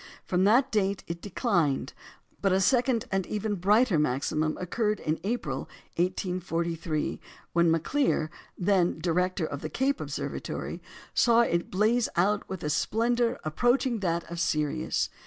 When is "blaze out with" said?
11.69-12.63